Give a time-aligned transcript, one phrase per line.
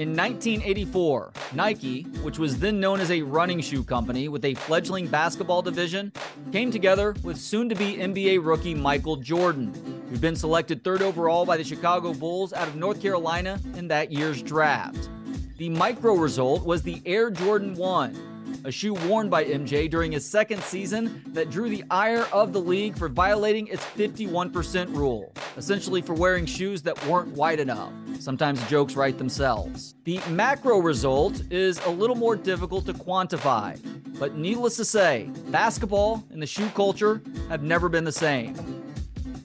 [0.00, 5.06] In 1984, Nike, which was then known as a running shoe company with a fledgling
[5.06, 6.10] basketball division,
[6.52, 9.74] came together with soon to be NBA rookie Michael Jordan,
[10.08, 14.10] who'd been selected third overall by the Chicago Bulls out of North Carolina in that
[14.10, 15.10] year's draft.
[15.58, 18.29] The micro result was the Air Jordan 1,
[18.64, 22.60] a shoe worn by MJ during his second season that drew the ire of the
[22.60, 27.92] league for violating its 51% rule, essentially for wearing shoes that weren't wide enough.
[28.18, 29.94] Sometimes jokes write themselves.
[30.04, 33.80] The macro result is a little more difficult to quantify,
[34.18, 38.54] but needless to say, basketball and the shoe culture have never been the same.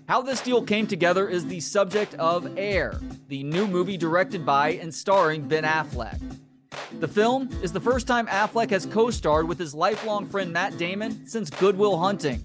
[0.07, 4.73] How this deal came together is the subject of Air, the new movie directed by
[4.73, 6.19] and starring Ben Affleck.
[6.99, 10.77] The film is the first time Affleck has co starred with his lifelong friend Matt
[10.77, 12.43] Damon since Good Will Hunting.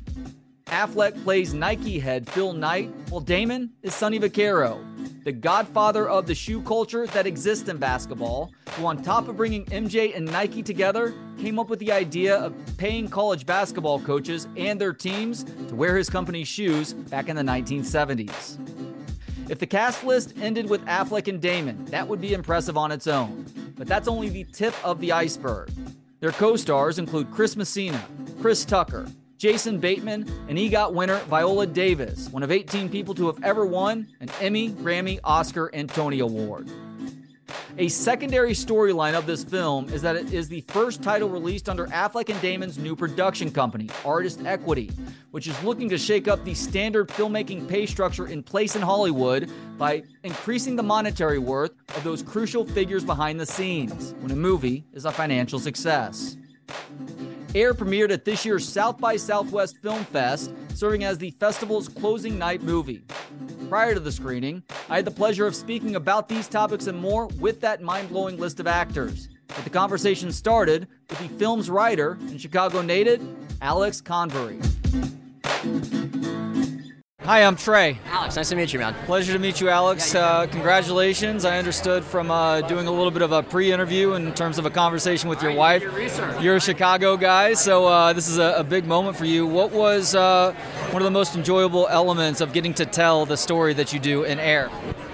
[0.66, 4.85] Affleck plays Nike head Phil Knight, while Damon is Sonny Vaccaro,
[5.24, 9.65] the godfather of the shoe culture that exists in basketball, who, on top of bringing
[9.66, 14.80] MJ and Nike together, came up with the idea of paying college basketball coaches and
[14.80, 18.59] their teams to wear his company's shoes back in the 1970s.
[19.51, 23.09] If the cast list ended with Affleck and Damon, that would be impressive on its
[23.09, 23.45] own.
[23.81, 25.71] But that's only the tip of the iceberg.
[26.21, 28.05] Their co stars include Chris Messina,
[28.43, 29.07] Chris Tucker,
[29.39, 34.07] Jason Bateman, and EGOT winner Viola Davis, one of 18 people to have ever won
[34.21, 36.69] an Emmy, Grammy, Oscar, and Tony Award.
[37.81, 41.87] A secondary storyline of this film is that it is the first title released under
[41.87, 44.91] Affleck and Damon's new production company, Artist Equity,
[45.31, 49.51] which is looking to shake up the standard filmmaking pay structure in place in Hollywood
[49.79, 54.85] by increasing the monetary worth of those crucial figures behind the scenes when a movie
[54.93, 56.37] is a financial success.
[57.55, 62.39] Air premiered at this year's South by Southwest Film Fest, serving as the festival's closing
[62.39, 63.03] night movie.
[63.71, 67.28] Prior to the screening, I had the pleasure of speaking about these topics and more
[67.38, 69.28] with that mind blowing list of actors.
[69.47, 73.25] But the conversation started with the film's writer and Chicago native,
[73.62, 74.59] Alex Convery.
[77.22, 77.97] Hi, I'm Trey.
[78.06, 78.93] Alex, nice to meet you, man.
[79.06, 80.16] Pleasure to meet you, Alex.
[80.16, 81.45] Uh, congratulations.
[81.45, 84.66] I understood from uh, doing a little bit of a pre interview in terms of
[84.66, 85.84] a conversation with your wife.
[86.41, 89.47] You're a Chicago guy, so uh, this is a, a, big moment for you.
[89.47, 90.56] What was uh,
[90.93, 94.25] one of the most enjoyable elements of getting to tell the story that you do
[94.25, 94.69] in air?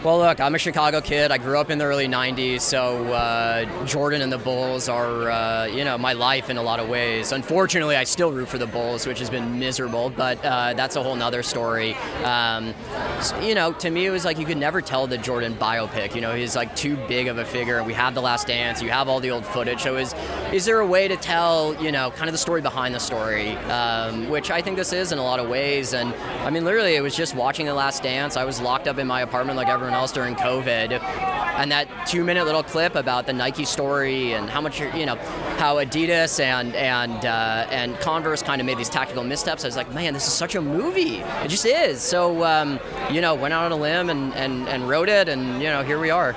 [0.06, 1.32] Well, look, I'm a Chicago kid.
[1.32, 5.64] I grew up in the early '90s, so uh, Jordan and the Bulls are, uh,
[5.64, 7.32] you know, my life in a lot of ways.
[7.32, 11.02] Unfortunately, I still root for the Bulls, which has been miserable, but uh, that's a
[11.02, 11.94] whole nother story.
[12.22, 12.72] Um,
[13.20, 16.14] so, you know, to me, it was like you could never tell the Jordan biopic.
[16.14, 17.82] You know, he's like too big of a figure.
[17.82, 18.80] We have the Last Dance.
[18.80, 19.82] You have all the old footage.
[19.82, 20.14] So, is
[20.52, 23.56] is there a way to tell, you know, kind of the story behind the story,
[23.56, 25.94] um, which I think this is in a lot of ways.
[25.94, 28.36] And I mean, literally, it was just watching the Last Dance.
[28.36, 31.00] I was locked up in my apartment like everyone else during COVID.
[31.56, 35.16] And that two minute little clip about the Nike story and how much, you know,
[35.56, 39.64] how Adidas and, and, uh, and Converse kind of made these tactical missteps.
[39.64, 41.16] I was like, man, this is such a movie.
[41.44, 42.02] It just is.
[42.02, 42.78] So, um,
[43.10, 45.82] you know, went out on a limb and, and, and wrote it, and, you know,
[45.82, 46.36] here we are.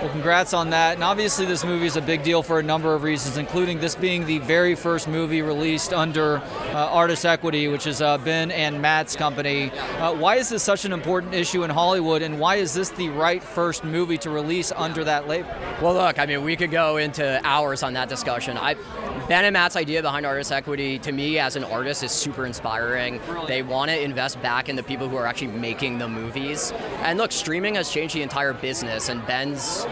[0.00, 0.94] Well, congrats on that.
[0.94, 3.96] And obviously, this movie is a big deal for a number of reasons, including this
[3.96, 8.80] being the very first movie released under uh, Artist Equity, which is uh, Ben and
[8.80, 9.72] Matt's company.
[9.98, 13.08] Uh, why is this such an important issue in Hollywood, and why is this the
[13.10, 15.50] right first movie to release under that label?
[15.80, 18.56] Well, look, I mean, we could go into hours on that discussion.
[18.56, 18.74] I,
[19.28, 23.20] Ben and Matt's idea behind Artist Equity, to me as an artist, is super inspiring.
[23.46, 26.72] They want to invest back in the people who are actually making the movies.
[27.02, 29.86] And look, streaming has changed the entire business, and Ben's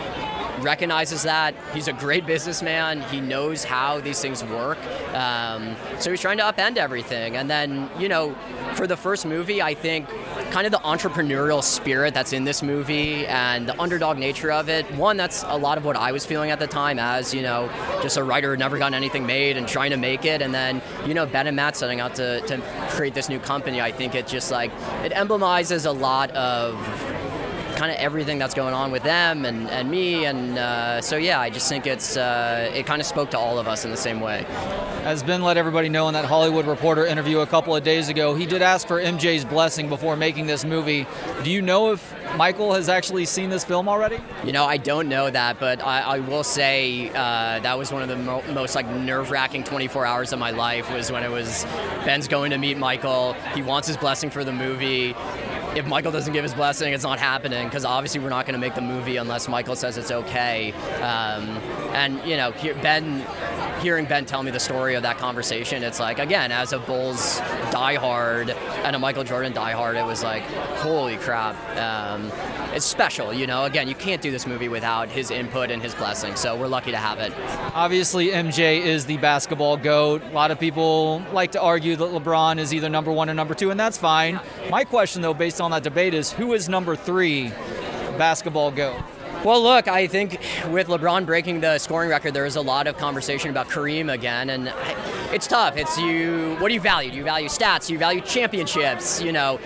[0.60, 1.54] recognizes that.
[1.74, 3.02] He's a great businessman.
[3.02, 4.78] He knows how these things work.
[5.14, 7.36] Um, so he's trying to upend everything.
[7.36, 8.34] And then, you know,
[8.74, 10.08] for the first movie, I think
[10.50, 14.90] kind of the entrepreneurial spirit that's in this movie and the underdog nature of it.
[14.92, 17.68] One, that's a lot of what I was feeling at the time as, you know,
[18.02, 20.42] just a writer who never gotten anything made and trying to make it.
[20.42, 22.58] And then, you know, Ben and Matt setting out to, to
[22.90, 24.70] create this new company, I think it just like,
[25.04, 26.74] it emblemizes a lot of
[27.76, 30.24] kind of everything that's going on with them and, and me.
[30.24, 33.58] And uh, so, yeah, I just think it's uh, it kind of spoke to all
[33.58, 34.44] of us in the same way.
[35.04, 38.34] As Ben let everybody know in that Hollywood Reporter interview a couple of days ago,
[38.34, 41.06] he did ask for MJ's blessing before making this movie.
[41.44, 44.18] Do you know if Michael has actually seen this film already?
[44.42, 48.02] You know, I don't know that, but I, I will say uh, that was one
[48.02, 50.90] of the mo- most like nerve-wracking 24 hours of my life.
[50.90, 51.64] Was when it was
[52.04, 53.34] Ben's going to meet Michael.
[53.54, 55.14] He wants his blessing for the movie
[55.76, 58.58] if Michael doesn't give his blessing, it's not happening because obviously we're not going to
[58.58, 60.72] make the movie unless Michael says it's okay.
[61.02, 61.58] Um,
[61.92, 63.20] and you know, here, Ben
[63.86, 67.38] hearing Ben tell me the story of that conversation, it's like again, as a Bulls
[67.70, 68.50] diehard
[68.82, 70.42] and a Michael Jordan diehard, it was like,
[70.78, 71.54] holy crap.
[71.76, 72.32] Um,
[72.74, 73.62] it's special, you know.
[73.62, 76.34] Again, you can't do this movie without his input and his blessing.
[76.34, 77.32] So we're lucky to have it.
[77.76, 80.20] Obviously, MJ is the basketball goat.
[80.24, 83.54] A lot of people like to argue that LeBron is either number one or number
[83.54, 84.40] two, and that's fine.
[84.68, 87.50] My question, though, based on that debate, is who is number three
[88.18, 89.00] basketball goat?
[89.46, 90.40] Well, look, I think
[90.70, 94.50] with LeBron breaking the scoring record, there is a lot of conversation about Kareem again,
[94.50, 94.74] and
[95.32, 95.76] it's tough.
[95.76, 96.56] It's you.
[96.58, 97.12] What do you value?
[97.12, 97.86] Do you value stats?
[97.86, 99.22] Do you value championships?
[99.22, 99.60] You know,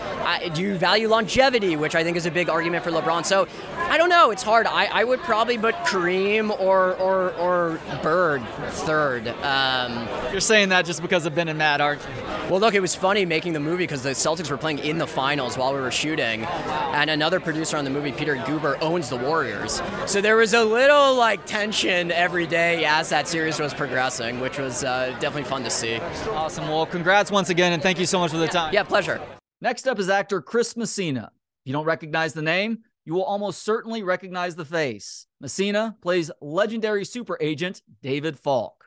[0.53, 3.25] do you value longevity, which I think is a big argument for LeBron.
[3.25, 3.49] So
[3.88, 4.31] I don't know.
[4.31, 4.67] It's hard.
[4.67, 8.43] I, I would probably put Kareem or or, or Bird
[8.85, 9.29] third.
[9.43, 12.09] Um, You're saying that just because of Ben and Matt, aren't you?
[12.50, 15.06] Well, look, it was funny making the movie because the Celtics were playing in the
[15.06, 19.17] finals while we were shooting, and another producer on the movie, Peter Guber, owns the
[19.17, 19.69] Warriors.
[20.06, 24.58] So there was a little like tension every day as that series was progressing, which
[24.58, 25.96] was uh, definitely fun to see.
[26.31, 26.69] Awesome.
[26.69, 28.75] Well, congrats once again, and thank you so much for the time.
[28.75, 29.20] Yeah, pleasure.
[29.61, 31.31] Next up is actor Chris Messina.
[31.32, 35.26] If you don't recognize the name, you will almost certainly recognize the face.
[35.40, 38.87] Messina plays legendary super agent David Falk.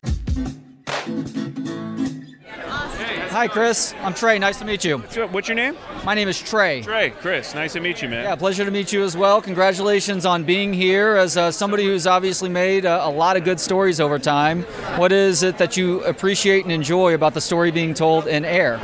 [3.33, 3.95] Hi, Chris.
[4.03, 4.37] I'm Trey.
[4.37, 4.99] Nice to meet you.
[4.99, 5.75] What's your name?
[6.05, 6.83] My name is Trey.
[6.83, 7.55] Trey, Chris.
[7.55, 8.25] Nice to meet you, man.
[8.25, 9.41] Yeah, pleasure to meet you as well.
[9.41, 13.59] Congratulations on being here as uh, somebody who's obviously made a, a, lot of good
[13.59, 14.61] stories over time.
[14.97, 18.79] What is it that you appreciate and enjoy about the story being told in air?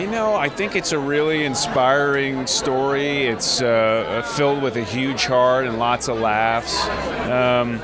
[0.00, 3.26] You know, I think it's a really inspiring story.
[3.26, 6.82] It's uh, filled with a huge heart and lots of laughs.
[7.28, 7.78] Um,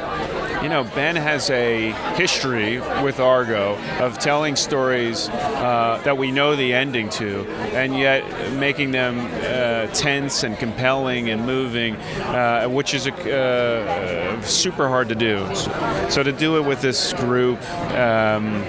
[0.62, 6.54] you know, Ben has a history with Argo of telling stories uh, that we know
[6.54, 7.44] the ending to,
[7.74, 8.22] and yet
[8.52, 15.08] making them uh, tense and compelling and moving, uh, which is a, uh, super hard
[15.08, 15.38] to do.
[15.54, 17.60] So, so, to do it with this group,
[17.92, 18.62] um,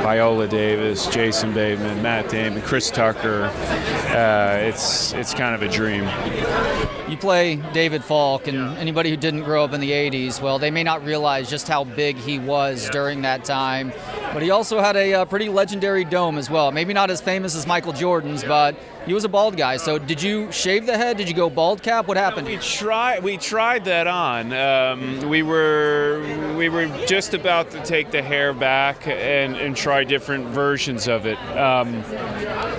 [0.00, 3.50] Viola Davis, Jason Bateman, Matt Damon, Chris Tucker,
[4.18, 6.04] uh, it's it's kind of a dream.
[7.08, 10.70] You play David Falk, and anybody who didn't grow up in the 80s, well, they
[10.70, 13.92] may not realize just how big he was during that time.
[14.32, 16.70] But he also had a uh, pretty legendary dome as well.
[16.70, 18.76] Maybe not as famous as Michael Jordan's, but
[19.08, 19.78] he was a bald guy.
[19.78, 21.16] So did you shave the head?
[21.16, 22.08] Did you go bald cap?
[22.08, 22.46] What happened?
[22.46, 23.22] We tried.
[23.22, 24.52] We tried that on.
[24.52, 26.22] Um, we were
[26.56, 31.24] we were just about to take the hair back and, and try different versions of
[31.24, 31.38] it.
[31.56, 31.94] Um,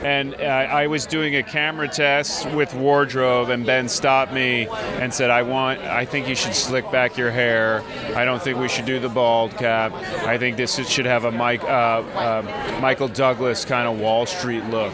[0.04, 5.12] and I, I was doing a camera test with wardrobe, and Ben stopped me and
[5.12, 5.81] said, "I want.
[5.81, 7.81] I think you should slick back your hair.
[8.16, 9.94] I don't think we should do the bald cap.
[9.94, 14.64] I think this should have a Mike, uh, uh, Michael Douglas kind of Wall Street
[14.66, 14.94] look."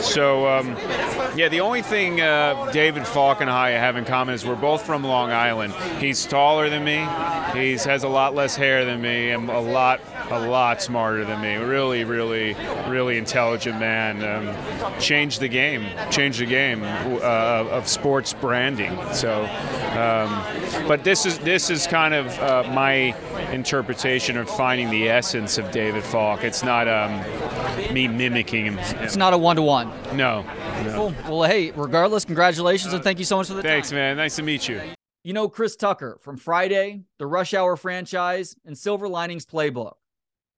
[0.00, 0.46] So.
[0.46, 0.76] Um,
[1.36, 4.86] yeah, the only thing uh, David Falk and I have in common is we're both
[4.86, 5.74] from Long Island.
[6.00, 6.96] He's taller than me.
[7.52, 11.40] He has a lot less hair than me, and a lot, a lot smarter than
[11.40, 11.56] me.
[11.56, 12.54] Really, really,
[12.88, 14.22] really intelligent man.
[14.24, 15.86] Um, changed the game.
[16.10, 18.96] Changed the game uh, of sports branding.
[19.12, 19.44] So,
[19.92, 23.14] um, but this is this is kind of uh, my
[23.52, 26.44] interpretation of finding the essence of David Falk.
[26.44, 27.22] It's not um,
[27.92, 28.78] me mimicking him.
[28.78, 29.92] It's not a one to one.
[30.16, 30.44] No.
[30.94, 31.14] Cool.
[31.28, 33.96] Well, hey, regardless, congratulations and thank you so much for the Thanks, time.
[33.96, 34.16] man.
[34.16, 34.80] Nice to meet you.
[35.24, 39.94] You know Chris Tucker from Friday, the Rush Hour franchise, and Silver Linings Playbook.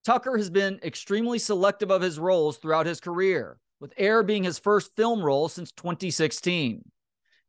[0.08, 4.58] Tucker has been extremely selective of his roles throughout his career, with Air being his
[4.58, 6.82] first film role since 2016.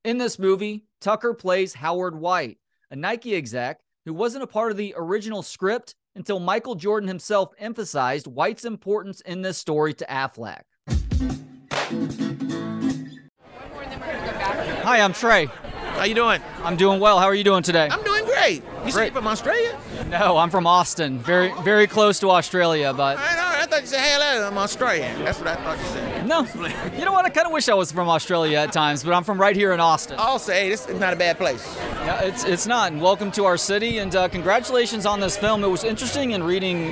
[0.04, 2.58] In this movie, Tucker plays Howard White,
[2.92, 7.54] a Nike exec who wasn't a part of the original script until Michael Jordan himself
[7.60, 10.64] emphasized White's importance in this story to Affleck.
[14.84, 15.46] Hi, I'm Trey.
[15.46, 16.42] How you doing?
[16.66, 17.20] I'm doing well.
[17.20, 17.88] How are you doing today?
[17.90, 18.64] I'm doing great.
[18.84, 19.80] You say from Australia?
[20.10, 21.20] No, I'm from Austin.
[21.20, 23.18] Very, very close to Australia, but.
[23.20, 23.62] I know.
[23.62, 26.09] I thought you said, "Hey, I'm Australian." That's what I thought you said.
[26.30, 26.46] No,
[26.96, 27.26] you know what?
[27.26, 29.74] I kind of wish I was from Australia at times, but I'm from right here
[29.74, 30.20] in Austin.
[30.20, 31.76] Also, hey, this is not a bad place.
[32.06, 32.92] Yeah, it's it's not.
[32.92, 35.64] And welcome to our city, and uh, congratulations on this film.
[35.64, 36.92] It was interesting in reading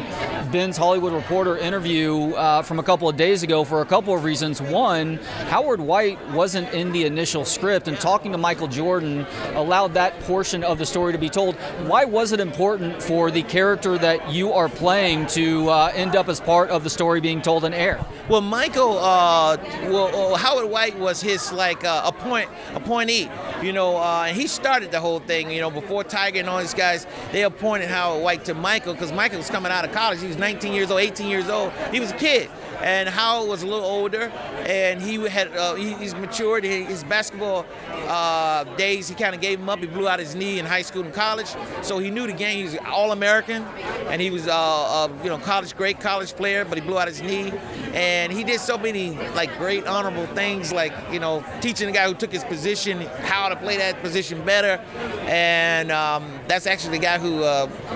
[0.52, 4.24] Ben's Hollywood Reporter interview uh, from a couple of days ago for a couple of
[4.24, 4.60] reasons.
[4.60, 5.18] One,
[5.50, 10.64] Howard White wasn't in the initial script, and talking to Michael Jordan allowed that portion
[10.64, 11.58] of the story to be told.
[11.86, 16.28] Why was it important for the character that you are playing to uh, end up
[16.28, 18.04] as part of the story being told in air?
[18.28, 18.98] Well, Michael.
[19.28, 19.58] Uh,
[19.90, 23.30] well, Howard White was his like uh, appoint appointee.
[23.62, 25.52] You know, uh, and he started the whole thing.
[25.52, 29.12] You know, before Tiger and all these guys, they appointed Howard White to Michael because
[29.12, 30.22] Michael was coming out of college.
[30.22, 31.74] He was 19 years old, 18 years old.
[31.92, 32.50] He was a kid
[32.82, 34.32] and Howard was a little older,
[34.66, 36.64] and he had uh, he, he's matured.
[36.64, 37.66] His basketball
[38.08, 39.80] uh, days, he kind of gave him up.
[39.80, 41.48] He blew out his knee in high school and college,
[41.82, 42.58] so he knew the game.
[42.58, 43.64] He was All American,
[44.10, 47.22] and he was uh, you know college great college player, but he blew out his
[47.22, 47.52] knee,
[47.94, 52.08] and he did so many like great honorable things, like you know teaching the guy
[52.08, 54.82] who took his position how to play that position better,
[55.28, 57.42] and um, that's actually the guy who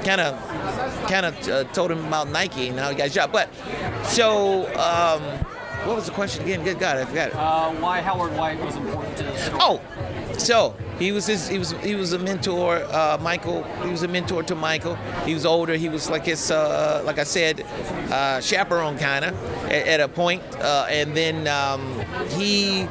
[0.04, 0.38] kind of
[1.08, 3.32] kind of told him about Nike and how he got his job.
[3.32, 3.50] But
[4.04, 5.22] so um,
[5.86, 6.64] what was the question again?
[6.64, 7.36] Good God, I forgot it.
[7.36, 9.60] Uh, why Howard White was important to the story?
[9.62, 9.82] Oh,
[10.42, 12.78] so he was his, he was he was a mentor.
[12.90, 14.96] Uh, Michael, he was a mentor to Michael.
[15.26, 15.76] He was older.
[15.76, 17.66] He was like his uh, like I said,
[18.12, 19.34] uh, chaperone kind of
[19.66, 20.44] at, at, a point.
[20.58, 22.88] Uh, and then um, he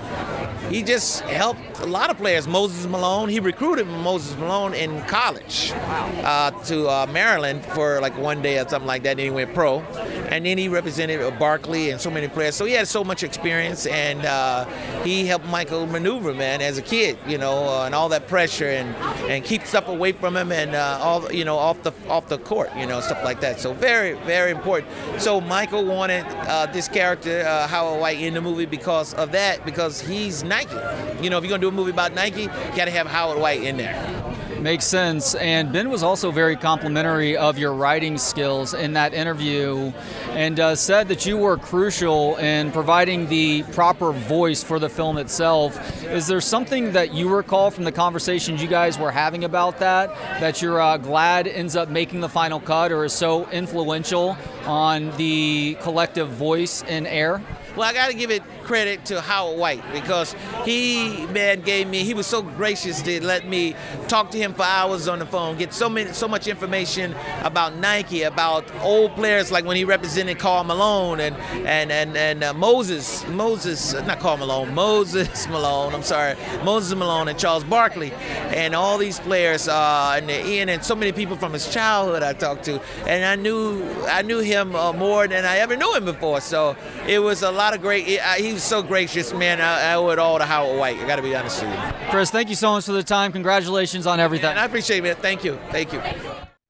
[0.70, 2.46] he just helped a lot of players.
[2.46, 8.40] Moses Malone, he recruited Moses Malone in college uh, to uh, Maryland for like one
[8.40, 9.12] day or something like that.
[9.12, 12.54] And he went pro, and then he represented Barkley and so many players.
[12.54, 14.64] So he had so much experience, and uh,
[15.02, 18.68] he helped Michael maneuver, man, as a kid, you know, uh, and all that pressure
[18.68, 18.94] and
[19.28, 22.38] and keep stuff away from him and uh, all you know off the off the
[22.38, 23.58] court, you know, stuff like that.
[23.58, 24.88] So very very important.
[25.18, 30.00] So Michael wanted uh, this character Howard White in the movie because of that, because
[30.00, 31.22] he's Nike.
[31.22, 33.38] You know, if you're gonna do a movie about Nike, you got to have Howard
[33.38, 34.20] White in there.
[34.60, 35.34] Makes sense.
[35.36, 39.90] And Ben was also very complimentary of your writing skills in that interview
[40.32, 45.16] and uh, said that you were crucial in providing the proper voice for the film
[45.16, 46.04] itself.
[46.04, 50.10] Is there something that you recall from the conversations you guys were having about that
[50.40, 54.36] that you're uh, glad ends up making the final cut or is so influential
[54.66, 57.40] on the collective voice in air?
[57.76, 62.04] Well, I got to give it credit to Howard White because he man gave me
[62.04, 63.74] he was so gracious to let me
[64.06, 67.12] talk to him for hours on the phone, get so many so much information
[67.42, 71.34] about Nike, about old players like when he represented Karl Malone and
[71.66, 77.26] and and and uh, Moses Moses not Karl Malone Moses Malone I'm sorry Moses Malone
[77.26, 81.52] and Charles Barkley and all these players uh, and Ian and so many people from
[81.52, 85.58] his childhood I talked to and I knew I knew him uh, more than I
[85.58, 86.40] ever knew him before.
[86.40, 86.76] So
[87.08, 89.58] it was a lot of great he was was so gracious, man.
[89.58, 90.98] I, I owe it all to Howard White.
[90.98, 91.78] I got to be honest with you.
[92.10, 93.32] Chris, thank you so much for the time.
[93.32, 94.50] Congratulations on everything.
[94.50, 95.16] And I appreciate it.
[95.18, 95.58] Thank you.
[95.70, 96.02] Thank you.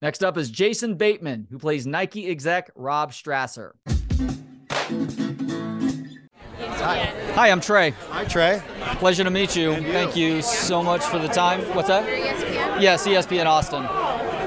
[0.01, 3.73] Next up is Jason Bateman, who plays Nike exec Rob Strasser.
[6.59, 7.13] Hi.
[7.35, 7.91] Hi, I'm Trey.
[8.11, 8.63] Hi, Trey.
[8.99, 9.75] Pleasure to meet you.
[9.75, 9.93] you.
[9.93, 11.61] Thank you so much for the time.
[11.75, 12.07] What's that?
[12.07, 12.81] ESPN?
[12.81, 13.83] Yes, ESPN Austin.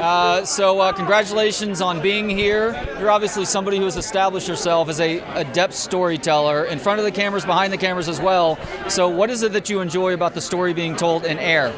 [0.03, 2.73] Uh, so, uh, congratulations on being here.
[2.99, 7.11] You're obviously somebody who has established yourself as a adept storyteller in front of the
[7.11, 8.59] cameras, behind the cameras as well.
[8.89, 11.73] So, what is it that you enjoy about the story being told in air?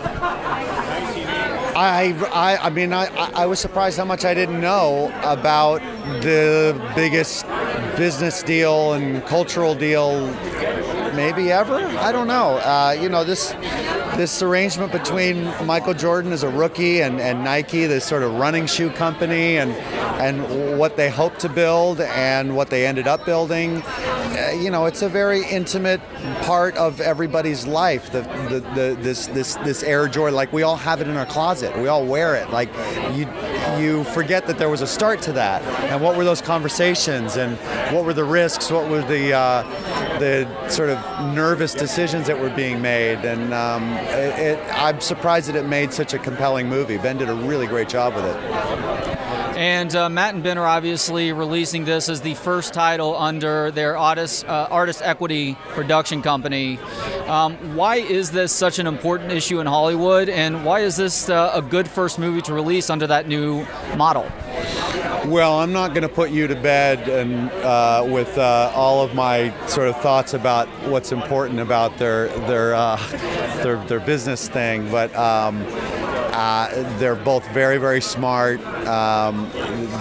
[1.77, 3.05] I, I, I mean, I,
[3.36, 5.84] I was surprised how much I didn't know about
[6.24, 7.46] the biggest
[7.96, 10.25] business deal and cultural deal
[11.13, 11.75] maybe ever.
[11.75, 12.58] I don't know.
[12.58, 13.53] Uh, you know, this
[14.17, 18.65] this arrangement between Michael Jordan as a rookie and, and Nike, this sort of running
[18.65, 19.72] shoe company, and
[20.22, 23.84] and what they hoped to build and what they ended up building.
[24.35, 26.01] Uh, you know, it's a very intimate
[26.41, 28.11] part of everybody's life.
[28.11, 31.25] The, the, the this this this Air Jordan, like we all have it in our
[31.25, 31.77] closet.
[31.77, 32.49] We all wear it.
[32.49, 32.69] Like
[33.13, 33.27] you
[33.79, 35.61] you forget that there was a start to that,
[35.91, 37.57] and what were those conversations, and
[37.95, 39.63] what were the risks, what were the uh,
[40.19, 40.97] the sort of
[41.33, 45.93] nervous decisions that were being made, and um, it, it, I'm surprised that it made
[45.93, 46.97] such a compelling movie.
[46.97, 49.14] Ben did a really great job with it.
[49.55, 53.97] And uh, Matt and Ben are obviously releasing this as the first title under their
[53.97, 56.77] artist, uh, artist equity production company.
[57.27, 61.51] Um, why is this such an important issue in Hollywood, and why is this uh,
[61.53, 64.29] a good first movie to release under that new model?
[65.25, 69.15] Well, I'm not going to put you to bed and uh, with uh, all of
[69.15, 72.97] my sort of thoughts about what's important about their their uh,
[73.63, 75.15] their, their business thing, but.
[75.15, 75.65] Um,
[76.35, 78.59] uh, they're both very, very smart.
[78.85, 79.49] Um,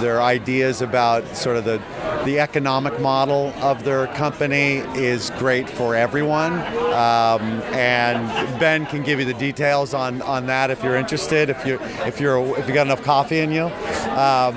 [0.00, 1.80] their ideas about sort of the
[2.24, 6.54] the economic model of their company is great for everyone.
[6.54, 11.50] Um, and Ben can give you the details on, on that if you're interested.
[11.50, 13.66] If you if you're if you got enough coffee in you.
[13.66, 14.54] Um,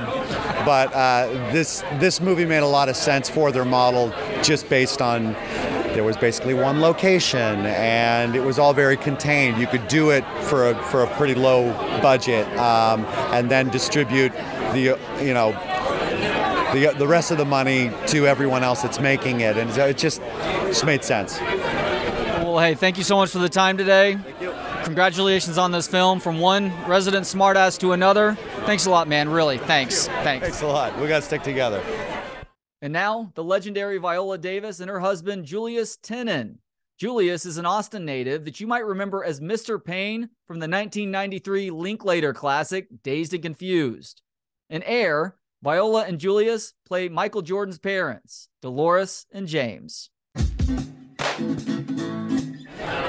[0.66, 5.02] but uh, this this movie made a lot of sense for their model just based
[5.02, 5.36] on
[5.98, 9.58] there was basically one location and it was all very contained.
[9.58, 11.74] You could do it for a, for a pretty low
[12.04, 14.32] budget um, and then distribute
[14.74, 15.54] the, you know,
[16.74, 19.98] the the rest of the money to everyone else that's making it, and so it
[19.98, 20.22] just
[20.68, 21.40] just made sense.
[21.40, 24.18] Well, hey, thank you so much for the time today.
[24.18, 24.54] Thank you.
[24.84, 28.36] Congratulations on this film from one resident smartass to another.
[28.66, 29.30] Thanks a lot, man.
[29.30, 30.08] Really, thanks.
[30.08, 30.44] Thanks.
[30.44, 30.98] Thanks a lot.
[31.00, 31.82] We got to stick together.
[32.82, 36.60] And now, the legendary Viola Davis and her husband, Julius Tennon.
[37.00, 39.84] Julius is an Austin native that you might remember as Mr.
[39.84, 44.22] Payne from the 1993 Linklater classic, Dazed and Confused.
[44.70, 50.10] In Air, Viola and Julius play Michael Jordan's parents, Dolores and James.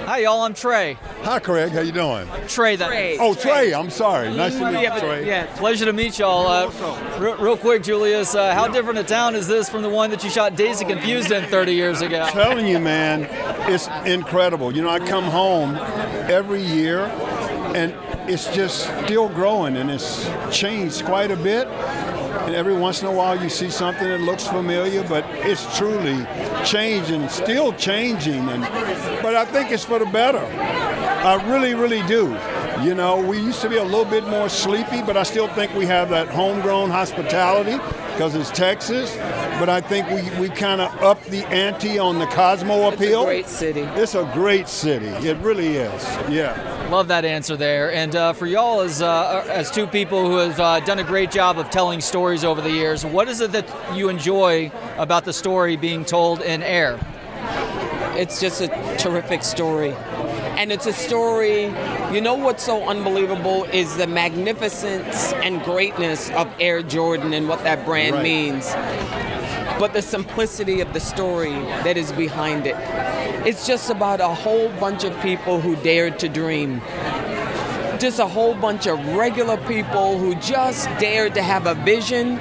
[0.08, 0.40] Hi, y'all.
[0.40, 0.94] I'm Trey.
[1.20, 1.70] Hi, Craig.
[1.70, 2.26] How you doing?
[2.46, 2.76] Trey.
[2.76, 2.86] That.
[2.88, 3.18] Trey.
[3.18, 3.74] Oh, Trey.
[3.74, 4.34] I'm sorry.
[4.34, 5.26] Nice to meet you, Yeah, Trey.
[5.26, 5.54] yeah.
[5.58, 6.46] Pleasure to meet y'all.
[6.46, 10.08] Uh, real, real quick, Julius, uh, how different a town is this from the one
[10.08, 12.26] that you shot Dazed and Confused in 30 years ago?
[12.30, 13.28] Telling you, man,
[13.70, 14.74] it's incredible.
[14.74, 15.76] You know, I come home
[16.30, 17.00] every year,
[17.74, 17.94] and
[18.30, 21.68] it's just still growing, and it's changed quite a bit.
[22.48, 26.26] And every once in a while, you see something that looks familiar, but it's truly
[26.64, 28.48] changing, still changing.
[28.48, 28.62] And
[29.22, 30.38] but I think it's for the better.
[30.38, 32.34] I really, really do.
[32.82, 35.74] You know, we used to be a little bit more sleepy, but I still think
[35.74, 37.76] we have that homegrown hospitality
[38.12, 39.14] because it's Texas.
[39.60, 43.28] But I think we, we kind of up the ante on the Cosmo appeal.
[43.28, 44.00] It's a great city.
[44.00, 45.08] It's a great city.
[45.08, 46.02] It really is.
[46.30, 46.77] Yeah.
[46.90, 47.92] Love that answer there.
[47.92, 51.30] And uh, for y'all, as uh, as two people who have uh, done a great
[51.30, 55.32] job of telling stories over the years, what is it that you enjoy about the
[55.34, 56.98] story being told in air?
[58.16, 58.68] It's just a
[58.98, 59.92] terrific story.
[60.56, 61.64] And it's a story,
[62.10, 67.62] you know what's so unbelievable is the magnificence and greatness of Air Jordan and what
[67.64, 68.22] that brand Right.
[68.24, 68.72] means.
[69.78, 71.52] But the simplicity of the story
[71.84, 72.74] that is behind it.
[73.46, 76.80] It's just about a whole bunch of people who dared to dream.
[77.98, 82.38] Just a whole bunch of regular people who just dared to have a vision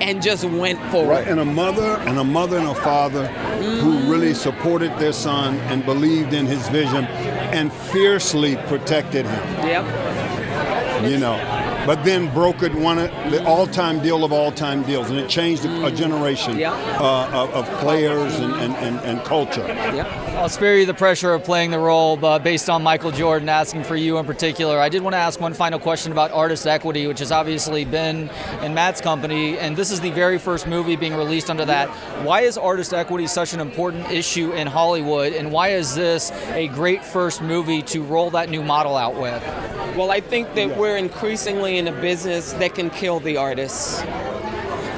[0.00, 1.08] and just went for it.
[1.08, 1.26] Right.
[1.26, 1.30] it.
[1.30, 5.84] And a mother and a mother and a father who really supported their son and
[5.84, 9.42] believed in his vision and fiercely protected him.
[9.66, 11.10] Yep.
[11.10, 11.53] you know.
[11.86, 15.86] But then brokered one of the all-time deal of all-time deals, and it changed a,
[15.86, 16.72] a generation Yeah.
[16.98, 19.66] uh, of, of players and, and, and, and culture.
[19.66, 20.06] Yep.
[20.34, 23.84] I'll spare you the pressure of playing the role uh, based on Michael Jordan asking
[23.84, 24.78] for you in particular.
[24.80, 28.30] I did want to ask one final question about artist equity, which has obviously been
[28.62, 31.88] in Matt's company, and this is the very first movie being released under that.
[32.24, 36.68] Why is artist equity such an important issue in Hollywood, and why is this a
[36.68, 39.42] great first movie to roll that new model out with?
[39.96, 44.02] Well, I think that we're increasingly in a business that can kill the artists.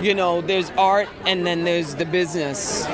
[0.00, 2.86] You know, there's art and then there's the business.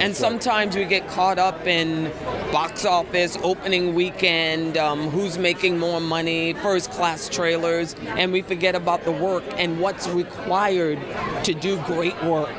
[0.00, 2.10] And sometimes we get caught up in
[2.52, 8.74] box office, opening weekend, um, who's making more money, first class trailers, and we forget
[8.74, 10.98] about the work and what's required
[11.44, 12.58] to do great work.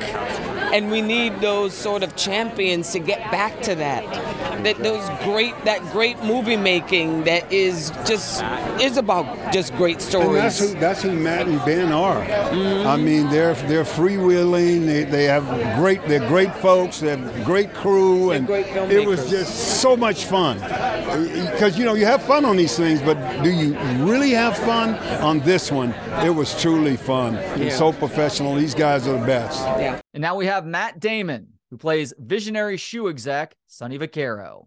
[0.72, 4.04] And we need those sort of champions to get back to that.
[4.64, 8.44] That those great, that great movie making that is just
[8.80, 10.28] is about just great stories.
[10.28, 12.22] And that's who that's who Matt and Ben are.
[12.86, 14.86] I mean, they're they're freewheeling.
[14.86, 15.44] They, they have
[15.76, 17.00] great they're great folks.
[17.00, 20.58] They have great crew, and great it was just so much fun.
[21.52, 24.94] Because you know you have fun on these things, but do you really have fun
[25.22, 25.92] on this one?
[26.24, 27.36] It was truly fun.
[27.36, 27.76] and Yeah.
[27.76, 28.54] so professional.
[28.54, 29.60] These guys are the best.
[29.78, 30.00] yeah.
[30.14, 34.66] And now we have Matt Damon, who plays visionary shoe exec Sonny Vaccaro.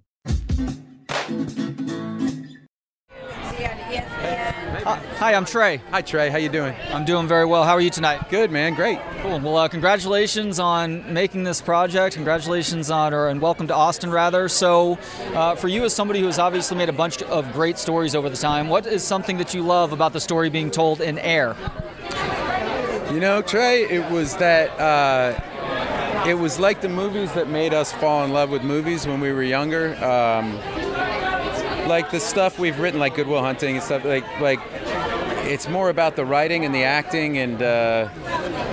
[4.85, 5.77] Uh, hi, I'm Trey.
[5.89, 6.75] Hi Trey, how you doing?
[6.91, 7.63] I'm doing very well.
[7.63, 8.29] How are you tonight?
[8.29, 8.99] Good man, great.
[9.23, 9.39] Cool.
[9.39, 12.13] Well, uh, congratulations on making this project.
[12.13, 14.47] Congratulations on, or and welcome to Austin, rather.
[14.47, 14.99] So,
[15.33, 18.29] uh, for you as somebody who has obviously made a bunch of great stories over
[18.29, 21.55] the time, what is something that you love about the story being told in air?
[23.11, 25.33] You know, Trey, it was that uh,
[26.27, 29.31] it was like the movies that made us fall in love with movies when we
[29.31, 29.95] were younger.
[29.95, 30.59] Um,
[31.87, 34.05] like the stuff we've written, like Good Will Hunting and stuff.
[34.05, 34.59] Like like
[35.45, 38.09] it's more about the writing and the acting, and uh,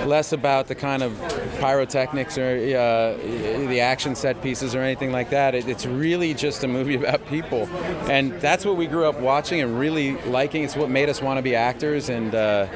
[0.05, 1.17] less about the kind of
[1.59, 5.55] pyrotechnics or uh, the action set pieces or anything like that.
[5.55, 7.67] It, it's really just a movie about people,
[8.09, 10.63] and that's what we grew up watching and really liking.
[10.63, 12.67] It's what made us want to be actors, and uh,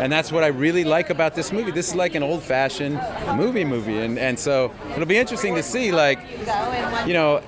[0.00, 1.70] and that's what I really like about this movie.
[1.70, 3.00] This is like an old-fashioned
[3.36, 6.20] movie movie, and and so it'll be interesting to see, like,
[7.06, 7.42] you know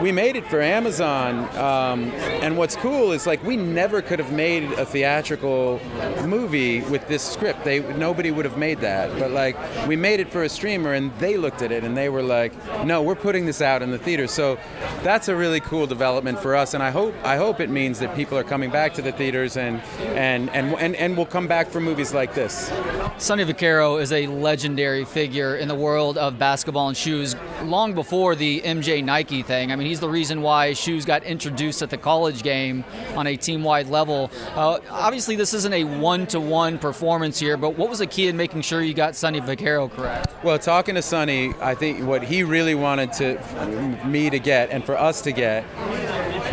[0.00, 1.44] we made it for Amazon.
[1.56, 2.10] Um,
[2.42, 5.80] and what's cool is like we never could have made a theatrical
[6.24, 7.64] movie with this script.
[7.64, 9.18] They nobody would have made that.
[9.18, 9.56] But like
[9.86, 12.52] we made it for a streamer, and they looked at it and they were like,
[12.84, 14.58] "No, we're putting this out in the theater." So
[15.02, 18.14] that's a really cool development for us, and I hope I hope it means that
[18.14, 19.80] people are coming back to the theaters and
[20.14, 22.70] and and and, and will come back for movies like this.
[23.18, 28.34] Sonny Vaccaro is a legendary figure in the world of basketball and shoes long before
[28.34, 29.72] the MJ Nike thing.
[29.72, 33.36] I mean, he's the reason why shoes got introduced at the college game on a
[33.36, 34.30] team wide level.
[34.54, 38.28] Uh, obviously, this isn't a one to one performance here, but what was the key
[38.28, 40.34] in making sure you got Sonny Vaccaro correct?
[40.44, 44.84] Well, talking to Sonny, I think what he really wanted to me to get and
[44.84, 45.64] for us to get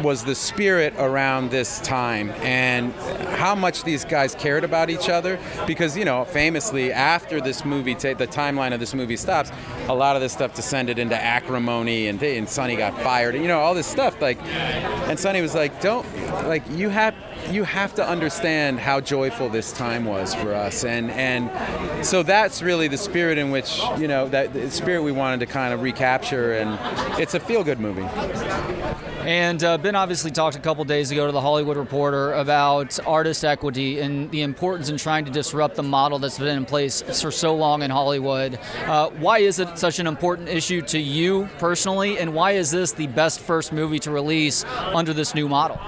[0.04, 2.94] was the spirit around this time and
[3.38, 7.96] how much these guys cared about each other because you know famously after this movie
[7.96, 9.52] ta- the timeline of this movie stops
[9.90, 13.36] a lot of this stuff descended into acrimony and, and Sonny got fired.
[13.36, 16.06] You know all this stuff like and Sonny was like don't
[16.48, 17.16] like you have
[17.52, 22.62] you have to understand how joyful this time was for us and and so that's
[22.62, 25.82] really the spirit in which you know that the spirit we wanted to kind of
[25.82, 26.80] recapture and
[27.20, 28.08] it's a feel good movie
[29.26, 33.46] and uh, Ben obviously talked a couple days ago to the Hollywood Reporter about artist
[33.46, 37.32] equity and the importance in trying to disrupt the model that's been in place for
[37.32, 38.60] so long in Hollywood.
[38.86, 42.92] Uh, why is it such an important issue to you personally, and why is this
[42.92, 45.80] the best first movie to release under this new model?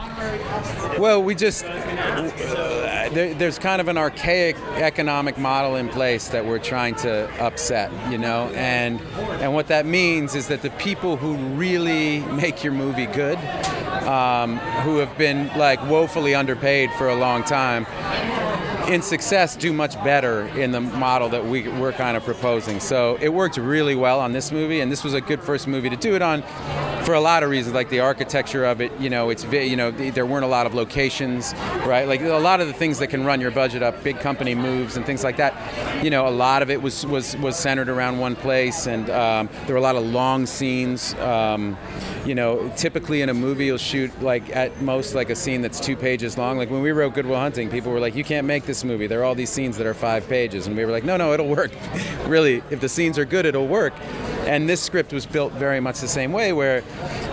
[0.98, 1.45] Well, we just.
[1.46, 7.30] Uh, there, there's kind of an archaic economic model in place that we're trying to
[7.40, 9.00] upset, you know, and
[9.42, 13.38] and what that means is that the people who really make your movie good,
[14.08, 17.86] um, who have been like woefully underpaid for a long time,
[18.90, 22.80] in success do much better in the model that we, we're kind of proposing.
[22.80, 25.90] So it worked really well on this movie, and this was a good first movie
[25.90, 26.42] to do it on
[27.06, 28.92] for a lot of reasons, like the architecture of it.
[29.00, 31.54] You know, it's you know there weren't a lot of locations,
[31.86, 32.08] right?
[32.08, 34.98] Like a lot of the things that can run your budget up, big company moves
[34.98, 36.04] and things like that.
[36.04, 39.50] You know, a lot of it was was was centered around one place, and um,
[39.66, 41.14] there were a lot of long scenes.
[41.16, 41.78] Um,
[42.26, 45.80] you know, typically in a movie you'll shoot like at most like a scene that's
[45.80, 46.58] two pages long.
[46.58, 49.08] Like when we wrote Good Will Hunting, people were like, "You can't make this movie.
[49.08, 51.34] There are all these scenes that are five pages," and we were like, "No, no,
[51.34, 51.72] it'll work.
[52.26, 53.94] really, if the scenes are good, it'll work."
[54.46, 56.84] And this script was built very much the same way, where,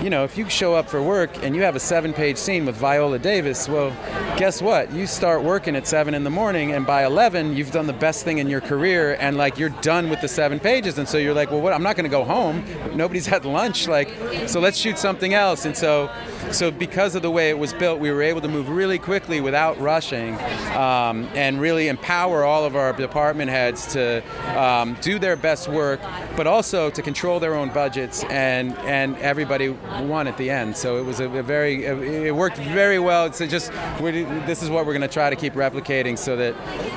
[0.03, 2.75] you know, if you show up for work and you have a seven-page scene with
[2.77, 3.91] Viola Davis, well,
[4.39, 4.91] guess what?
[4.93, 8.25] You start working at seven in the morning, and by eleven, you've done the best
[8.25, 11.35] thing in your career, and like you're done with the seven pages, and so you're
[11.35, 11.73] like, well, what?
[11.73, 12.65] I'm not going to go home.
[12.95, 14.09] Nobody's had lunch, like,
[14.47, 15.65] so let's shoot something else.
[15.65, 16.11] And so,
[16.51, 19.41] so because of the way it was built, we were able to move really quickly
[19.41, 20.35] without rushing,
[20.75, 24.23] um, and really empower all of our department heads to
[24.61, 26.01] um, do their best work,
[26.37, 29.71] but also to control their own budgets, and and everybody
[30.03, 30.77] won at the end.
[30.77, 33.33] So it was a, a very, it worked very well.
[33.33, 36.55] So just this is what we're going to try to keep replicating, so that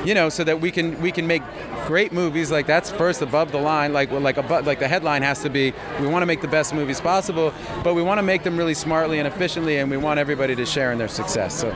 [0.08, 1.44] you know, so that we can we can make
[1.86, 2.52] great movies.
[2.52, 3.94] Like that's first above the line.
[3.94, 6.74] Like like a like the headline has to be we want to make the best
[6.74, 7.54] movies possible,
[7.84, 10.66] but we want to make them really smartly and efficiently, and we want everybody to
[10.66, 11.60] share in their success.
[11.60, 11.72] So.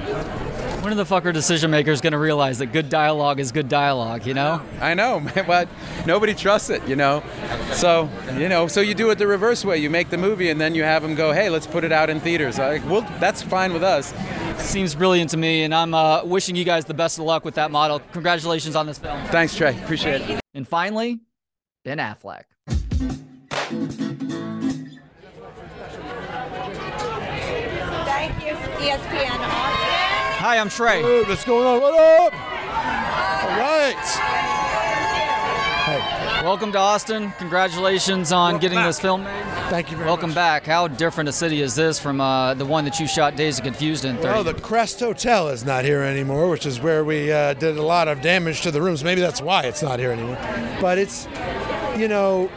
[0.82, 4.26] When are the fucker decision makers going to realize that good dialogue is good dialogue,
[4.26, 4.62] you know?
[4.80, 5.67] I know, but
[6.06, 7.22] nobody trusts it, you know?
[7.74, 9.78] So, you know, so you do it the reverse way.
[9.78, 12.10] You make the movie and then you have them go, hey, let's put it out
[12.10, 12.58] in theaters.
[12.58, 14.13] Like, well, that's fine with us.
[14.58, 17.56] Seems brilliant to me, and I'm uh, wishing you guys the best of luck with
[17.56, 18.02] that model.
[18.13, 19.22] Congratulations on this film.
[19.28, 19.78] Thanks, Trey.
[19.84, 20.39] Appreciate it.
[20.54, 21.19] And finally,
[21.84, 22.43] Ben Affleck.
[28.89, 30.39] ESPN Austin.
[30.41, 31.04] Hi, I'm Trey.
[31.04, 31.80] Hey, what's going on?
[31.80, 32.34] What up?
[32.34, 33.95] All right.
[35.86, 36.43] Hey.
[36.43, 37.32] Welcome to Austin.
[37.38, 38.88] Congratulations on Welcome getting back.
[38.88, 39.43] this film made.
[39.69, 40.08] Thank you very much.
[40.08, 40.36] Welcome much.
[40.36, 40.65] back.
[40.65, 43.65] How different a city is this from uh, the one that you shot Dazed and
[43.67, 44.15] Confused in?
[44.15, 47.78] 30 Well, the Crest Hotel is not here anymore, which is where we uh, did
[47.78, 49.04] a lot of damage to the rooms.
[49.04, 50.39] Maybe that's why it's not here anymore.
[50.82, 51.28] But it's,
[51.95, 52.49] you know,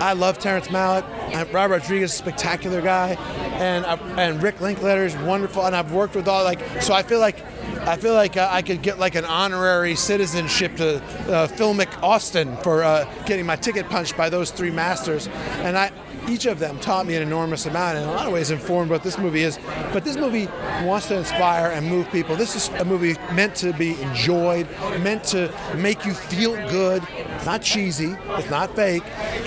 [0.00, 1.06] I love Terrence Malick.
[1.52, 3.10] Robert Rodriguez, spectacular guy,
[3.58, 3.84] and
[4.18, 5.64] and Rick Linklater is wonderful.
[5.64, 7.44] And I've worked with all like, so I feel like.
[7.78, 12.56] I feel like uh, I could get like an honorary citizenship to uh, Filmic Austin
[12.58, 15.26] for uh, getting my ticket punched by those three masters,
[15.62, 15.90] and I
[16.28, 18.90] each of them taught me an enormous amount and in a lot of ways informed
[18.90, 19.58] what this movie is.
[19.92, 20.46] But this movie
[20.82, 22.36] wants to inspire and move people.
[22.36, 24.68] This is a movie meant to be enjoyed,
[25.00, 27.02] meant to make you feel good.
[27.36, 29.02] It's not cheesy, it's not fake,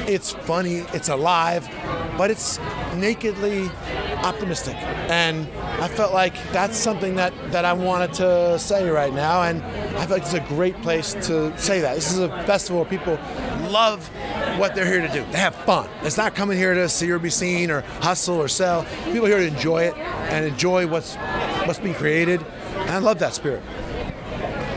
[0.07, 1.67] it's funny, it's alive,
[2.17, 2.59] but it's
[2.95, 3.69] nakedly
[4.23, 4.75] optimistic.
[5.09, 5.47] And
[5.81, 9.43] I felt like that's something that, that I wanted to say right now.
[9.43, 9.61] And
[9.97, 11.95] I feel like it's a great place to say that.
[11.95, 13.19] This is a festival where people
[13.69, 14.09] love
[14.57, 15.23] what they're here to do.
[15.31, 15.89] They have fun.
[16.03, 18.85] It's not coming here to see or be seen or hustle or sell.
[19.05, 21.15] People here to enjoy it and enjoy what's
[21.65, 22.41] what's being created.
[22.75, 23.63] And I love that spirit.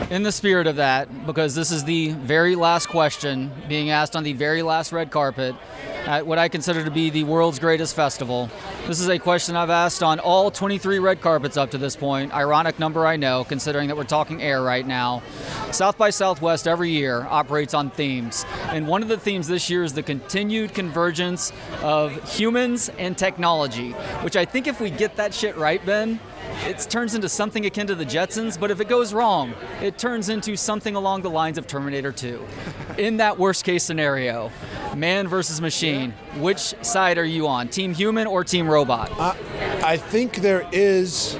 [0.09, 4.23] In the spirit of that, because this is the very last question being asked on
[4.23, 5.55] the very last red carpet
[6.05, 8.49] at what I consider to be the world's greatest festival.
[8.87, 12.33] This is a question I've asked on all 23 red carpets up to this point.
[12.33, 15.23] Ironic number, I know, considering that we're talking air right now.
[15.71, 18.45] South by Southwest every year operates on themes.
[18.69, 23.91] And one of the themes this year is the continued convergence of humans and technology,
[24.21, 26.19] which I think if we get that shit right, Ben,
[26.65, 30.29] it turns into something akin to the Jetsons, but if it goes wrong, it turns
[30.29, 32.45] into something along the lines of Terminator 2.
[32.97, 34.51] In that worst case scenario,
[34.95, 37.67] man versus machine, which side are you on?
[37.67, 39.11] Team human or team robot?
[39.19, 39.37] I,
[39.83, 41.35] I think there is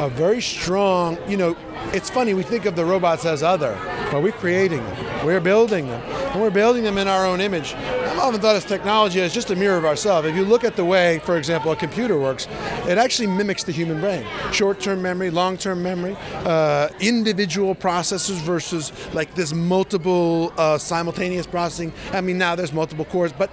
[0.00, 1.56] a very strong, you know,
[1.92, 3.78] it's funny, we think of the robots as other,
[4.10, 6.00] but we're creating them, we're building them,
[6.32, 7.74] and we're building them in our own image.
[7.74, 10.26] I've often thought of technology as just a mirror of ourselves.
[10.28, 12.48] If you look at the way, for example, a computer works,
[12.86, 14.26] it actually mimics the human brain.
[14.52, 21.92] Short-term memory, long-term memory, uh, individual processors versus like this multiple uh, simultaneous processing.
[22.12, 23.50] I mean, now there's multiple cores, but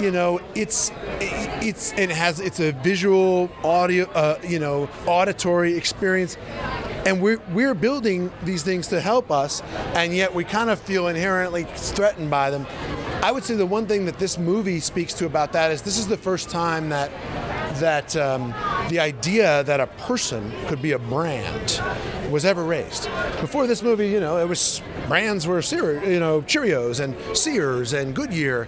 [0.00, 6.36] you know, it's it's it has it's a visual, audio, uh, you know, auditory experience
[7.06, 9.62] and we're, we're building these things to help us,
[9.94, 12.66] and yet we kind of feel inherently threatened by them.
[13.22, 15.98] I would say the one thing that this movie speaks to about that is this
[15.98, 17.10] is the first time that
[17.80, 18.54] that um,
[18.88, 21.80] the idea that a person could be a brand
[22.30, 23.08] was ever raised.
[23.40, 27.92] Before this movie, you know, it was brands were cereal, you know, Cheerios and Sears
[27.92, 28.66] and Goodyear.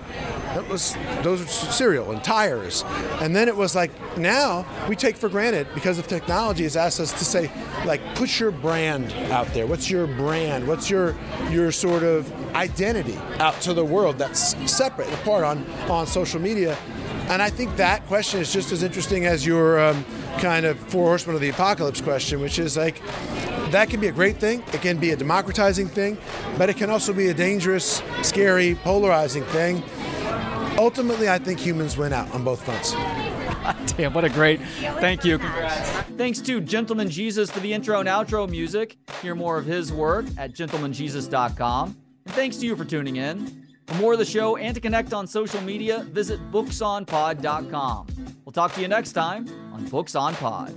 [0.55, 2.85] That was those were cereal and tires.
[3.21, 7.01] And then it was like now we take for granted because of technology has asked
[7.01, 7.51] us to say
[7.87, 9.67] like put your brand out there.
[9.67, 10.69] What's your brand?
[10.69, 11.17] What's your
[11.51, 16.77] your sort of identity out to the world that's separate apart on on social media?
[17.29, 20.05] And I think that question is just as interesting as your um,
[20.39, 23.01] kind of four horsemen of the apocalypse question, which is like
[23.71, 24.63] that can be a great thing.
[24.73, 26.19] It can be a democratizing thing,
[26.59, 29.83] but it can also be a dangerous, scary, polarizing thing.
[30.79, 32.93] Ultimately, I think humans win out on both fronts.
[33.97, 34.61] Damn, what a great.
[35.01, 35.39] Thank you.
[35.39, 35.91] Congrats.
[36.17, 38.97] Thanks to Gentleman Jesus for the intro and outro music.
[39.23, 41.97] Hear more of his work at gentlemanjesus.com.
[42.27, 43.64] And thanks to you for tuning in.
[43.87, 48.07] For more of the show and to connect on social media, visit booksonpod.com.
[48.45, 50.75] We'll talk to you next time on Books on Pod.